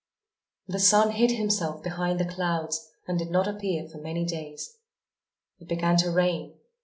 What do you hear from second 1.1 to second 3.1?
hid himself behind the clouds